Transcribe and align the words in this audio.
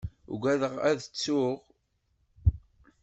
Ugadeɣ 0.33 0.73
ad 0.89 0.99
ttuɣ. 1.05 1.57